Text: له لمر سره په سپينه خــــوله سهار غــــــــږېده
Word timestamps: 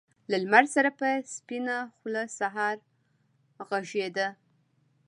له 0.29 0.35
لمر 0.43 0.65
سره 0.75 0.89
په 0.99 1.07
سپينه 1.35 1.75
خــــوله 1.93 2.23
سهار 2.39 2.77
غــــــــږېده 3.67 4.27